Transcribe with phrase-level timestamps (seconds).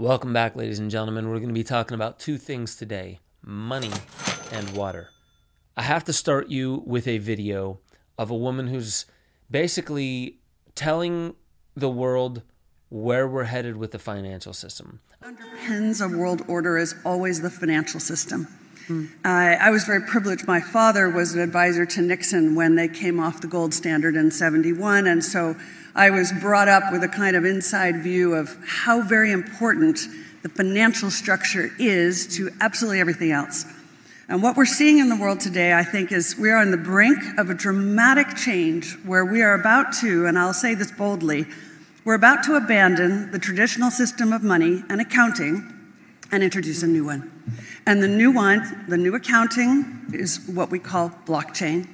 [0.00, 1.28] Welcome back, ladies and gentlemen.
[1.28, 3.92] We're going to be talking about two things today money
[4.50, 5.10] and water.
[5.76, 7.80] I have to start you with a video
[8.16, 9.04] of a woman who's
[9.50, 10.38] basically
[10.74, 11.34] telling
[11.76, 12.40] the world
[12.88, 15.00] where we're headed with the financial system.
[15.22, 18.48] Underpins a world order is always the financial system.
[18.88, 20.46] Uh, I was very privileged.
[20.46, 24.30] My father was an advisor to Nixon when they came off the gold standard in
[24.30, 25.56] 71, and so
[25.94, 30.00] I was brought up with a kind of inside view of how very important
[30.42, 33.66] the financial structure is to absolutely everything else.
[34.28, 36.76] And what we're seeing in the world today, I think, is we are on the
[36.76, 41.46] brink of a dramatic change where we are about to, and I'll say this boldly,
[42.04, 45.79] we're about to abandon the traditional system of money and accounting
[46.32, 47.30] and introduce a new one.
[47.86, 51.88] And the new one, the new accounting, is what we call blockchain.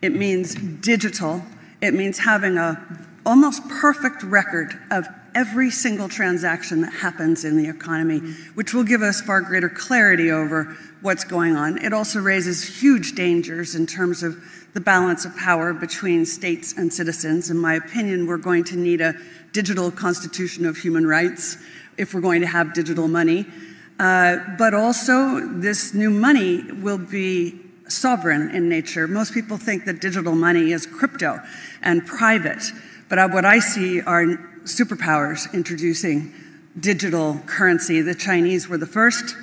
[0.00, 1.42] It means digital.
[1.80, 2.80] It means having a
[3.24, 8.18] almost perfect record of every single transaction that happens in the economy,
[8.54, 11.78] which will give us far greater clarity over what's going on.
[11.78, 14.42] It also raises huge dangers in terms of
[14.74, 17.50] the balance of power between states and citizens.
[17.50, 19.14] In my opinion, we're going to need a
[19.52, 21.58] digital constitution of human rights
[21.98, 23.46] if we're going to have digital money.
[24.02, 29.06] Uh, but also, this new money will be sovereign in nature.
[29.06, 31.38] Most people think that digital money is crypto
[31.82, 32.64] and private.
[33.08, 34.24] But what I see are
[34.64, 36.32] superpowers introducing
[36.80, 38.00] digital currency.
[38.00, 39.36] The Chinese were the first.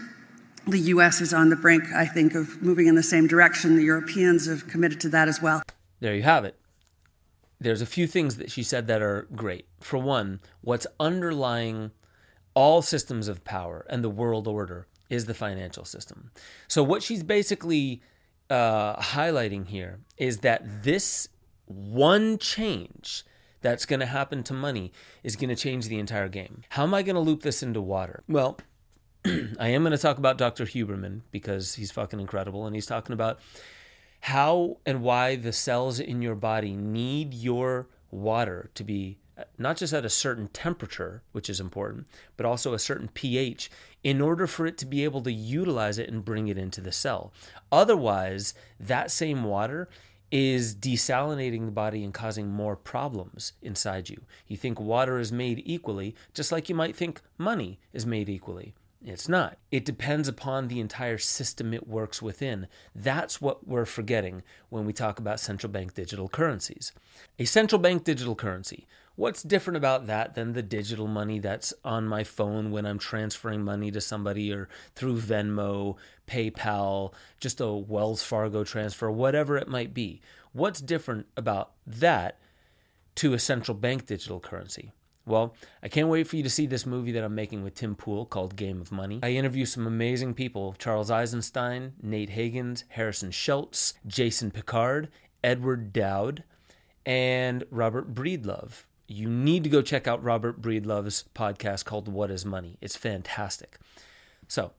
[0.67, 3.77] The US is on the brink, I think, of moving in the same direction.
[3.77, 5.61] The Europeans have committed to that as well.
[6.01, 6.59] There you have it.
[7.61, 9.67] There's a few things that she said that are great.
[9.79, 11.91] For one, what's underlying
[12.59, 16.29] all systems of power and the world order is the financial system.
[16.67, 18.01] So, what she's basically
[18.49, 21.29] uh, highlighting here is that this
[21.67, 23.23] one change
[23.61, 24.91] that's going to happen to money
[25.23, 26.63] is going to change the entire game.
[26.67, 28.23] How am I going to loop this into water?
[28.27, 28.57] Well,
[29.25, 30.65] I am going to talk about Dr.
[30.65, 33.39] Huberman because he's fucking incredible and he's talking about
[34.19, 39.17] how and why the cells in your body need your water to be
[39.57, 42.07] not just at a certain temperature, which is important,
[42.37, 43.69] but also a certain pH
[44.03, 46.91] in order for it to be able to utilize it and bring it into the
[46.91, 47.33] cell.
[47.71, 49.89] Otherwise, that same water
[50.31, 54.21] is desalinating the body and causing more problems inside you.
[54.47, 58.73] You think water is made equally, just like you might think money is made equally.
[59.03, 59.57] It's not.
[59.71, 62.67] It depends upon the entire system it works within.
[62.93, 66.91] That's what we're forgetting when we talk about central bank digital currencies.
[67.39, 68.87] A central bank digital currency.
[69.19, 73.65] What's different about that than the digital money that's on my phone when I'm transferring
[73.65, 79.93] money to somebody or through Venmo, PayPal, just a Wells Fargo transfer, whatever it might
[79.93, 80.21] be?
[80.53, 82.39] What's different about that
[83.15, 84.93] to a central bank digital currency?
[85.25, 85.53] Well,
[85.83, 88.25] I can't wait for you to see this movie that I'm making with Tim Pool
[88.25, 89.19] called Game of Money.
[89.21, 95.09] I interview some amazing people Charles Eisenstein, Nate Hagens, Harrison Schultz, Jason Picard,
[95.43, 96.45] Edward Dowd,
[97.05, 98.85] and Robert Breedlove.
[99.11, 102.77] You need to go check out Robert Breedlove's podcast called What is Money.
[102.79, 103.79] It's fantastic.
[104.47, 104.71] So,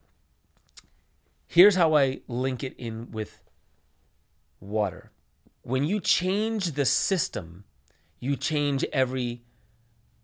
[1.48, 3.42] here's how I link it in with
[4.60, 5.10] water.
[5.62, 7.64] When you change the system,
[8.20, 9.42] you change every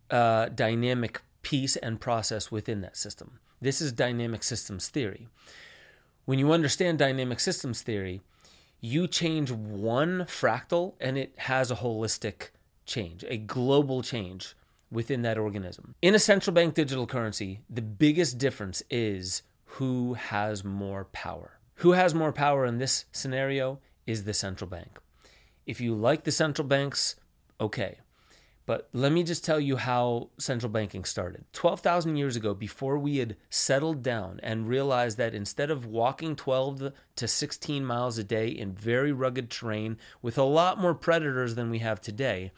[0.09, 3.41] uh, dynamic piece and process within that system.
[3.61, 5.27] This is dynamic systems theory.
[6.27, 8.21] When you understand dynamic systems theory,
[8.81, 12.51] you change one fractal and it has a holistic
[12.87, 14.55] change, a global change
[14.91, 15.95] within that organism.
[16.01, 21.59] In a central bank digital currency, the biggest difference is who has more power.
[21.77, 24.99] Who has more power in this scenario is the central bank.
[25.67, 27.17] If you like the central banks,
[27.61, 27.99] okay.
[28.67, 31.45] But let me just tell you how central banking started.
[31.53, 36.93] 12,000 years ago, before we had settled down and realized that instead of walking 12
[37.15, 41.71] to 16 miles a day in very rugged terrain with a lot more predators than
[41.71, 42.51] we have today,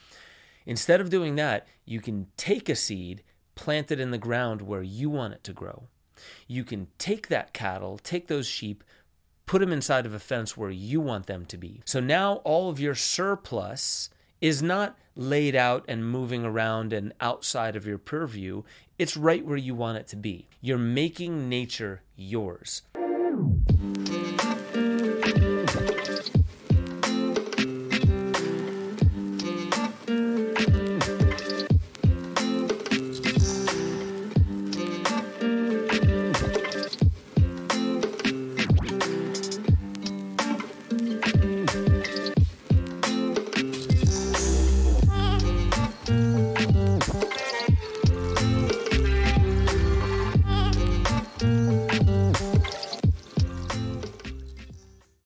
[0.64, 3.22] instead of doing that, you can take a seed,
[3.54, 5.88] plant it in the ground where you want it to grow.
[6.47, 8.83] You can take that cattle, take those sheep,
[9.44, 11.83] put them inside of a fence where you want them to be.
[11.84, 14.09] So now all of your surplus
[14.40, 18.62] is not laid out and moving around and outside of your purview.
[18.98, 20.48] It's right where you want it to be.
[20.60, 22.82] You're making nature yours.